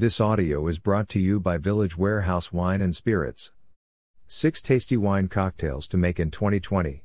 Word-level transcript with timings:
This 0.00 0.18
audio 0.18 0.66
is 0.66 0.78
brought 0.78 1.10
to 1.10 1.20
you 1.20 1.38
by 1.40 1.58
Village 1.58 1.94
Warehouse 1.94 2.54
Wine 2.54 2.80
and 2.80 2.96
Spirits. 2.96 3.52
Six 4.28 4.62
tasty 4.62 4.96
wine 4.96 5.28
cocktails 5.28 5.86
to 5.88 5.98
make 5.98 6.18
in 6.18 6.30
2020. 6.30 7.04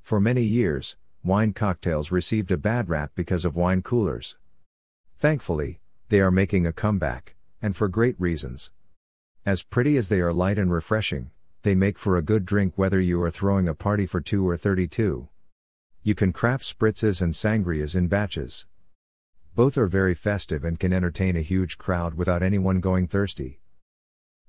For 0.00 0.20
many 0.20 0.42
years, 0.42 0.96
wine 1.24 1.52
cocktails 1.52 2.12
received 2.12 2.52
a 2.52 2.56
bad 2.56 2.88
rap 2.88 3.10
because 3.16 3.44
of 3.44 3.56
wine 3.56 3.82
coolers. 3.82 4.36
Thankfully, 5.18 5.80
they 6.08 6.20
are 6.20 6.30
making 6.30 6.68
a 6.68 6.72
comeback, 6.72 7.34
and 7.60 7.74
for 7.74 7.88
great 7.88 8.14
reasons. 8.20 8.70
As 9.44 9.64
pretty 9.64 9.96
as 9.96 10.08
they 10.08 10.20
are 10.20 10.32
light 10.32 10.56
and 10.56 10.70
refreshing, 10.70 11.32
they 11.62 11.74
make 11.74 11.98
for 11.98 12.16
a 12.16 12.22
good 12.22 12.46
drink 12.46 12.74
whether 12.76 13.00
you 13.00 13.20
are 13.22 13.32
throwing 13.32 13.66
a 13.66 13.74
party 13.74 14.06
for 14.06 14.20
2 14.20 14.48
or 14.48 14.56
32. 14.56 15.28
You 16.04 16.14
can 16.14 16.32
craft 16.32 16.62
spritzes 16.62 17.20
and 17.20 17.32
sangrias 17.32 17.96
in 17.96 18.06
batches. 18.06 18.66
Both 19.58 19.76
are 19.76 19.88
very 19.88 20.14
festive 20.14 20.64
and 20.64 20.78
can 20.78 20.92
entertain 20.92 21.34
a 21.36 21.40
huge 21.40 21.78
crowd 21.78 22.14
without 22.14 22.44
anyone 22.44 22.78
going 22.78 23.08
thirsty. 23.08 23.58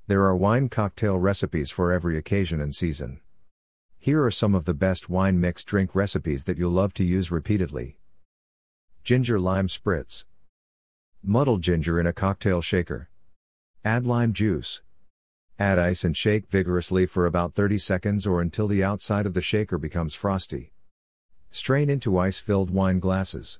There 0.06 0.24
are 0.26 0.36
wine 0.36 0.70
cocktail 0.70 1.18
recipes 1.18 1.72
for 1.72 1.92
every 1.92 2.16
occasion 2.16 2.62
and 2.62 2.76
season. 2.76 3.20
Here 3.98 4.24
are 4.24 4.30
some 4.30 4.54
of 4.54 4.66
the 4.66 4.76
best 4.76 5.10
wine 5.10 5.40
mixed 5.40 5.66
drink 5.66 5.96
recipes 5.96 6.44
that 6.44 6.60
you'll 6.60 6.70
love 6.70 6.94
to 6.94 7.04
use 7.04 7.32
repeatedly. 7.32 7.98
Ginger 9.04 9.40
lime 9.40 9.68
spritz. 9.68 10.26
Muddle 11.24 11.58
ginger 11.58 12.00
in 12.00 12.06
a 12.06 12.14
cocktail 12.14 12.62
shaker. 12.62 13.10
Add 13.84 14.06
lime 14.06 14.32
juice. 14.32 14.84
Add 15.58 15.80
ice 15.80 16.04
and 16.04 16.16
shake 16.16 16.48
vigorously 16.52 17.08
for 17.08 17.26
about 17.26 17.56
30 17.56 17.80
seconds 17.80 18.28
or 18.28 18.42
until 18.42 18.68
the 18.68 18.84
outside 18.84 19.26
of 19.26 19.34
the 19.34 19.42
shaker 19.42 19.80
becomes 19.80 20.14
frosty. 20.14 20.72
Strain 21.50 21.90
into 21.90 22.20
ice 22.20 22.38
filled 22.38 22.70
wine 22.70 23.00
glasses. 23.00 23.60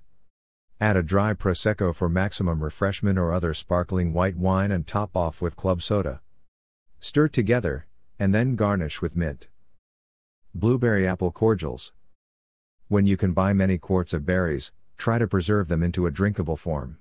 Add 0.82 0.96
a 0.96 1.04
dry 1.04 1.34
Prosecco 1.34 1.94
for 1.94 2.08
maximum 2.08 2.64
refreshment 2.64 3.20
or 3.20 3.34
other 3.34 3.54
sparkling 3.54 4.14
white 4.14 4.38
wine 4.38 4.72
and 4.72 4.88
top 4.88 5.18
off 5.18 5.42
with 5.42 5.58
club 5.58 5.82
soda. 5.82 6.22
Stir 7.02 7.28
together, 7.28 7.86
and 8.18 8.34
then 8.34 8.56
garnish 8.56 9.02
with 9.02 9.14
mint. 9.14 9.50
Blueberry 10.56 11.06
apple 11.06 11.32
cordials. 11.32 11.92
When 12.88 13.06
you 13.06 13.18
can 13.18 13.34
buy 13.34 13.52
many 13.52 13.78
quarts 13.78 14.14
of 14.14 14.26
berries, 14.26 14.72
try 14.96 15.18
to 15.18 15.28
preserve 15.28 15.68
them 15.68 15.84
into 15.84 16.06
a 16.06 16.12
drinkable 16.12 16.56
form. 16.56 16.98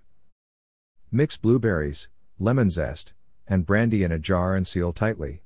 Mix 1.13 1.37
blueberries, 1.37 2.09
lemon 2.41 2.71
zest, 2.71 3.13
and 3.47 3.65
brandy 3.65 4.03
in 4.03 4.11
a 4.11 4.19
jar 4.19 4.57
and 4.57 4.67
seal 4.67 4.93
tightly. 4.93 5.43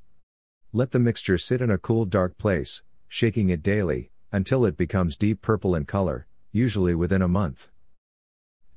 Let 0.73 0.93
the 0.93 0.99
mixture 0.99 1.37
sit 1.37 1.61
in 1.61 1.71
a 1.71 1.77
cool 1.77 2.07
dark 2.07 2.39
place, 2.39 2.83
shaking 3.09 3.51
it 3.51 3.63
daily, 3.63 4.11
until 4.33 4.65
it 4.65 4.79
becomes 4.79 5.19
deep 5.19 5.43
purple 5.43 5.75
in 5.75 5.85
color, 5.85 6.27
usually 6.51 6.95
within 6.95 7.21
a 7.21 7.29
month. 7.29 7.69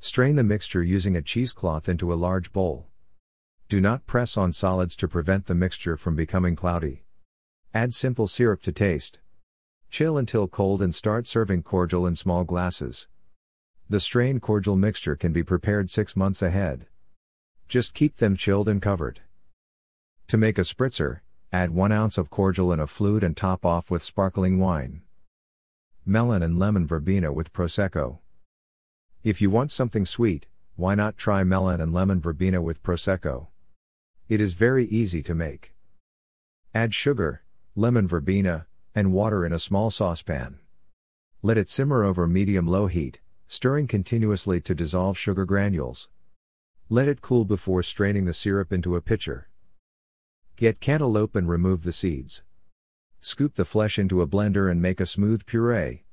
Strain 0.06 0.36
the 0.36 0.44
mixture 0.44 0.84
using 0.84 1.16
a 1.16 1.22
cheesecloth 1.24 1.90
into 1.90 2.14
a 2.14 2.22
large 2.28 2.54
bowl. 2.54 2.86
Do 3.70 3.82
not 3.82 4.06
press 4.06 4.38
on 4.38 4.54
solids 4.54 4.96
to 4.98 5.08
prevent 5.08 5.48
the 5.48 5.56
mixture 5.56 5.98
from 5.98 6.16
becoming 6.16 6.56
cloudy. 6.56 7.06
Add 7.74 7.92
simple 7.92 8.28
syrup 8.28 8.62
to 8.62 8.72
taste. 8.72 9.18
Chill 9.90 10.20
until 10.20 10.48
cold 10.48 10.84
and 10.84 10.94
start 10.94 11.26
serving 11.26 11.64
cordial 11.64 12.06
in 12.06 12.16
small 12.16 12.44
glasses. 12.44 13.08
The 13.90 14.00
strained 14.00 14.44
cordial 14.44 14.76
mixture 14.76 15.16
can 15.16 15.34
be 15.34 15.42
prepared 15.42 15.90
six 15.90 16.16
months 16.16 16.44
ahead. 16.44 16.86
Just 17.68 17.96
keep 17.96 18.18
them 18.18 18.38
chilled 18.38 18.70
and 18.70 18.84
covered. 18.84 19.22
To 20.28 20.38
make 20.38 20.60
a 20.60 20.62
spritzer, 20.62 21.22
add 21.52 21.72
1 21.72 21.92
ounce 21.92 22.20
of 22.20 22.30
cordial 22.30 22.72
in 22.72 22.80
a 22.80 22.86
flute 22.86 23.24
and 23.24 23.36
top 23.36 23.66
off 23.66 23.90
with 23.90 24.04
sparkling 24.04 24.60
wine. 24.60 25.02
Melon 26.06 26.44
and 26.44 26.60
lemon 26.60 26.86
verbena 26.86 27.34
with 27.34 27.52
Prosecco. 27.52 28.20
If 29.26 29.42
you 29.42 29.50
want 29.50 29.72
something 29.72 30.06
sweet, 30.06 30.46
why 30.76 30.94
not 30.94 31.18
try 31.18 31.44
melon 31.44 31.82
and 31.82 31.92
lemon 31.92 32.22
verbena 32.22 32.62
with 32.62 32.84
Prosecco? 32.84 33.48
It 34.30 34.40
is 34.40 34.54
very 34.54 34.86
easy 34.86 35.24
to 35.24 35.34
make. 35.34 35.74
Add 36.76 36.94
sugar, 36.94 37.42
lemon 37.76 38.08
verbena, 38.08 38.68
and 38.94 39.14
water 39.14 39.44
in 39.44 39.52
a 39.52 39.58
small 39.58 39.90
saucepan. 39.90 40.60
Let 41.42 41.58
it 41.58 41.72
simmer 41.72 42.04
over 42.04 42.28
medium 42.28 42.68
low 42.68 42.86
heat, 42.86 43.20
stirring 43.48 43.88
continuously 43.88 44.62
to 44.62 44.76
dissolve 44.76 45.18
sugar 45.18 45.44
granules. 45.44 46.08
Let 46.88 47.08
it 47.08 47.22
cool 47.22 47.46
before 47.46 47.82
straining 47.82 48.26
the 48.26 48.34
syrup 48.34 48.72
into 48.72 48.96
a 48.96 49.02
pitcher. 49.02 49.50
Get 50.56 50.80
cantaloupe 50.80 51.36
and 51.36 51.50
remove 51.50 51.82
the 51.82 51.94
seeds. 51.94 52.44
Scoop 53.22 53.56
the 53.56 53.66
flesh 53.66 53.98
into 53.98 54.22
a 54.22 54.28
blender 54.28 54.70
and 54.70 54.84
make 54.84 55.00
a 55.00 55.08
smooth 55.08 55.48
puree. 55.48 56.05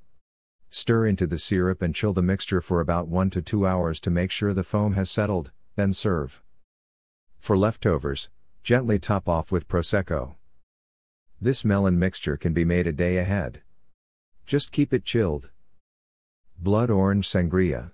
Stir 0.74 1.06
into 1.06 1.26
the 1.26 1.38
syrup 1.38 1.82
and 1.82 1.94
chill 1.94 2.14
the 2.14 2.22
mixture 2.22 2.62
for 2.62 2.80
about 2.80 3.06
1 3.06 3.28
to 3.30 3.42
2 3.42 3.66
hours 3.66 4.00
to 4.00 4.10
make 4.10 4.30
sure 4.30 4.54
the 4.54 4.64
foam 4.64 4.94
has 4.94 5.10
settled, 5.10 5.52
then 5.76 5.92
serve. 5.92 6.42
For 7.38 7.58
leftovers, 7.58 8.30
gently 8.62 8.98
top 8.98 9.28
off 9.28 9.52
with 9.52 9.68
Prosecco. 9.68 10.36
This 11.38 11.62
melon 11.62 11.98
mixture 11.98 12.38
can 12.38 12.54
be 12.54 12.64
made 12.64 12.86
a 12.86 12.92
day 12.92 13.18
ahead. 13.18 13.60
Just 14.46 14.72
keep 14.72 14.94
it 14.94 15.04
chilled. 15.04 15.50
Blood 16.58 16.88
orange 16.88 17.28
sangria. 17.28 17.92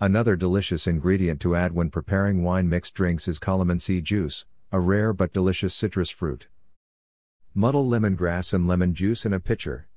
Another 0.00 0.36
delicious 0.36 0.86
ingredient 0.86 1.40
to 1.40 1.56
add 1.56 1.72
when 1.72 1.90
preparing 1.90 2.44
wine 2.44 2.68
mixed 2.68 2.94
drinks 2.94 3.26
is 3.26 3.40
calamansi 3.40 4.00
juice, 4.00 4.46
a 4.70 4.78
rare 4.78 5.12
but 5.12 5.32
delicious 5.32 5.74
citrus 5.74 6.10
fruit. 6.10 6.46
Muddle 7.54 7.88
lemongrass 7.88 8.54
and 8.54 8.68
lemon 8.68 8.94
juice 8.94 9.26
in 9.26 9.32
a 9.32 9.40
pitcher. 9.40 9.88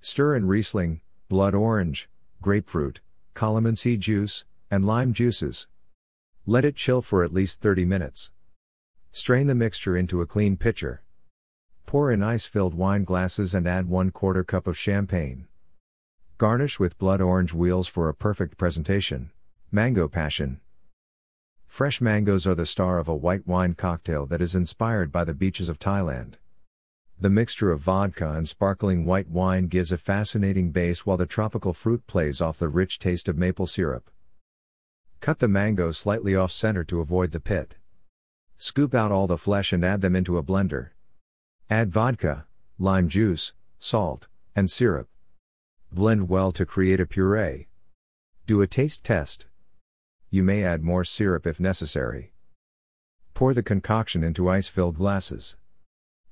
Stir 0.00 0.36
in 0.36 0.46
Riesling, 0.46 1.00
blood 1.34 1.52
orange, 1.52 2.08
grapefruit, 2.40 3.00
calamansi 3.34 3.98
juice, 3.98 4.44
and 4.70 4.84
lime 4.84 5.12
juices. 5.12 5.66
Let 6.46 6.64
it 6.64 6.76
chill 6.76 7.02
for 7.02 7.24
at 7.24 7.32
least 7.32 7.60
30 7.60 7.84
minutes. 7.84 8.30
Strain 9.10 9.48
the 9.48 9.54
mixture 9.56 9.96
into 9.96 10.20
a 10.20 10.26
clean 10.26 10.56
pitcher. 10.56 11.02
Pour 11.86 12.12
in 12.12 12.22
ice 12.22 12.46
filled 12.46 12.74
wine 12.74 13.02
glasses 13.02 13.52
and 13.52 13.66
add 13.66 13.88
1 13.88 14.12
quarter 14.12 14.44
cup 14.44 14.68
of 14.68 14.78
champagne. 14.78 15.48
Garnish 16.38 16.78
with 16.78 16.98
blood 16.98 17.20
orange 17.20 17.52
wheels 17.52 17.88
for 17.88 18.08
a 18.08 18.14
perfect 18.14 18.56
presentation. 18.56 19.32
Mango 19.72 20.06
Passion. 20.06 20.60
Fresh 21.66 22.00
mangoes 22.00 22.46
are 22.46 22.54
the 22.54 22.64
star 22.64 23.00
of 23.00 23.08
a 23.08 23.16
white 23.16 23.44
wine 23.44 23.74
cocktail 23.74 24.24
that 24.26 24.40
is 24.40 24.54
inspired 24.54 25.10
by 25.10 25.24
the 25.24 25.34
beaches 25.34 25.68
of 25.68 25.80
Thailand. 25.80 26.34
The 27.20 27.30
mixture 27.30 27.70
of 27.70 27.80
vodka 27.80 28.32
and 28.32 28.48
sparkling 28.48 29.04
white 29.04 29.28
wine 29.28 29.68
gives 29.68 29.92
a 29.92 29.98
fascinating 29.98 30.72
base 30.72 31.06
while 31.06 31.16
the 31.16 31.26
tropical 31.26 31.72
fruit 31.72 32.06
plays 32.06 32.40
off 32.40 32.58
the 32.58 32.68
rich 32.68 32.98
taste 32.98 33.28
of 33.28 33.38
maple 33.38 33.66
syrup. 33.66 34.10
Cut 35.20 35.38
the 35.38 35.48
mango 35.48 35.90
slightly 35.90 36.34
off 36.34 36.52
center 36.52 36.84
to 36.84 37.00
avoid 37.00 37.32
the 37.32 37.40
pit. 37.40 37.76
Scoop 38.58 38.94
out 38.94 39.12
all 39.12 39.26
the 39.26 39.38
flesh 39.38 39.72
and 39.72 39.84
add 39.84 40.00
them 40.00 40.14
into 40.14 40.36
a 40.36 40.42
blender. 40.42 40.90
Add 41.70 41.92
vodka, 41.92 42.46
lime 42.78 43.08
juice, 43.08 43.52
salt, 43.78 44.28
and 44.54 44.70
syrup. 44.70 45.08
Blend 45.90 46.28
well 46.28 46.52
to 46.52 46.66
create 46.66 47.00
a 47.00 47.06
puree. 47.06 47.68
Do 48.46 48.60
a 48.60 48.66
taste 48.66 49.04
test. 49.04 49.46
You 50.28 50.42
may 50.42 50.64
add 50.64 50.82
more 50.82 51.04
syrup 51.04 51.46
if 51.46 51.58
necessary. 51.58 52.32
Pour 53.32 53.54
the 53.54 53.62
concoction 53.62 54.22
into 54.22 54.48
ice 54.48 54.68
filled 54.68 54.96
glasses. 54.96 55.56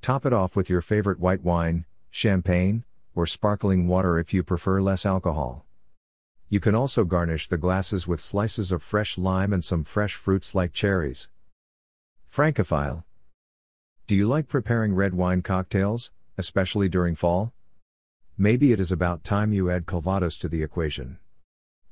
Top 0.03 0.27
it 0.27 0.33
off 0.33 0.57
with 0.57 0.69
your 0.69 0.81
favorite 0.81 1.21
white 1.21 1.45
wine, 1.45 1.85
champagne, 2.11 2.83
or 3.15 3.25
sparkling 3.25 3.87
water 3.87 4.19
if 4.19 4.35
you 4.35 4.43
prefer 4.43 4.83
less 4.83 5.07
alcohol. 5.07 5.65
You 6.49 6.59
can 6.59 6.75
also 6.75 7.05
garnish 7.05 7.47
the 7.47 7.57
glasses 7.57 8.09
with 8.09 8.21
slices 8.21 8.73
of 8.73 8.83
fresh 8.83 9.17
lime 9.17 9.53
and 9.53 9.63
some 9.63 9.85
fresh 9.85 10.17
fruits 10.17 10.57
like 10.57 10.73
cherries. 10.73 11.29
Francophile. 12.27 13.05
Do 14.09 14.17
you 14.17 14.27
like 14.27 14.49
preparing 14.49 14.93
red 14.93 15.15
wine 15.15 15.41
cocktails, 15.41 16.11
especially 16.37 16.89
during 16.89 17.15
fall? 17.15 17.53
Maybe 18.37 18.73
it 18.73 18.81
is 18.81 18.91
about 18.91 19.23
time 19.23 19.53
you 19.53 19.71
add 19.71 19.87
Calvados 19.87 20.37
to 20.39 20.49
the 20.49 20.65
equation. 20.65 21.19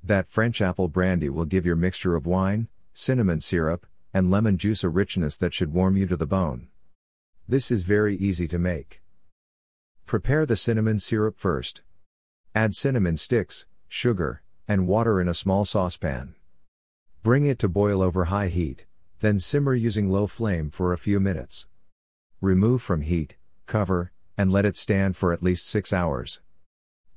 That 0.03 0.29
French 0.29 0.61
apple 0.61 0.89
brandy 0.89 1.29
will 1.29 1.45
give 1.45 1.65
your 1.65 1.77
mixture 1.77 2.17
of 2.17 2.27
wine, 2.27 2.67
cinnamon 2.93 3.41
syrup, 3.41 3.87
and 4.13 4.33
lemon 4.33 4.59
juice 4.59 4.83
a 4.83 4.89
richness 4.89 5.37
that 5.37 5.55
should 5.55 5.73
warm 5.73 5.97
you 5.97 6.09
to 6.09 6.17
the 6.17 6.27
bone. 6.27 6.67
This 7.51 7.73
is 7.73 7.83
very 7.83 8.15
easy 8.15 8.47
to 8.47 8.61
make. 8.61 9.03
Prepare 10.07 10.47
the 10.47 10.55
cinnamon 10.55 11.01
syrup 11.01 11.37
first. 11.37 11.83
Add 12.55 12.77
cinnamon 12.77 13.17
sticks, 13.17 13.67
sugar, 13.89 14.43
and 14.69 14.87
water 14.87 15.21
in 15.21 15.27
a 15.27 15.35
small 15.35 15.65
saucepan. 15.65 16.37
Bring 17.25 17.47
it 17.47 17.59
to 17.59 17.69
boil 17.69 18.03
over 18.03 18.27
high 18.27 18.51
heat, 18.51 18.87
then 19.19 19.41
simmer 19.41 19.75
using 19.75 20.09
low 20.09 20.29
flame 20.29 20.71
for 20.71 20.93
a 20.93 20.97
few 20.97 21.19
minutes. 21.19 21.67
Remove 22.41 22.83
from 22.83 23.01
heat, 23.01 23.35
cover, 23.67 24.13
and 24.39 24.53
let 24.53 24.65
it 24.65 24.77
stand 24.77 25.17
for 25.17 25.33
at 25.33 25.43
least 25.43 25.67
6 25.67 25.93
hours. 25.93 26.41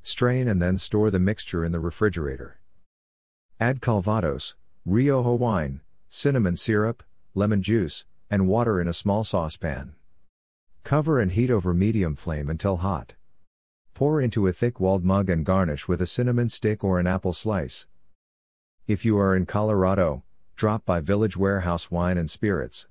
Strain 0.02 0.48
and 0.48 0.60
then 0.60 0.80
store 0.80 1.12
the 1.12 1.20
mixture 1.20 1.64
in 1.64 1.72
the 1.72 1.80
refrigerator. 1.80 2.60
Add 3.60 3.82
Calvados, 3.82 4.56
Rioja 4.84 5.36
wine, 5.36 5.82
cinnamon 6.10 6.56
syrup, 6.56 7.04
lemon 7.36 7.62
juice, 7.62 8.06
and 8.32 8.48
water 8.48 8.82
in 8.82 8.88
a 8.88 8.94
small 8.94 9.24
saucepan. 9.24 9.94
Cover 10.84 11.18
and 11.22 11.32
heat 11.32 11.50
over 11.50 11.74
medium 11.74 12.14
flame 12.16 12.50
until 12.50 12.78
hot. 12.78 13.14
Pour 13.94 14.20
into 14.20 14.48
a 14.48 14.54
thick 14.54 14.82
walled 14.82 15.06
mug 15.06 15.30
and 15.30 15.46
garnish 15.46 15.88
with 15.88 16.02
a 16.02 16.06
cinnamon 16.06 16.50
stick 16.50 16.84
or 16.84 17.00
an 17.00 17.08
apple 17.08 17.32
slice. 17.32 17.88
If 18.86 19.06
you 19.06 19.18
are 19.18 19.34
in 19.34 19.46
Colorado, 19.46 20.24
drop 20.58 20.86
by 20.86 21.00
Village 21.00 21.38
Warehouse 21.38 21.90
Wine 21.90 22.18
and 22.18 22.30
Spirits. 22.30 22.88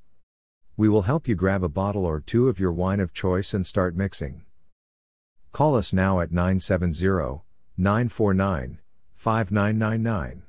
We 0.75 0.89
will 0.89 1.03
help 1.03 1.29
you 1.29 1.35
grab 1.35 1.62
a 1.62 1.69
bottle 1.69 2.06
or 2.06 2.21
two 2.21 2.49
of 2.49 2.59
your 2.59 2.73
wine 2.73 2.99
of 2.99 3.12
choice 3.12 3.53
and 3.53 3.67
start 3.67 3.94
mixing. 3.94 4.43
Call 5.53 5.77
us 5.77 5.93
now 5.93 6.21
at 6.21 6.33
970 6.33 7.43
949 7.77 8.79
5999. 9.15 10.43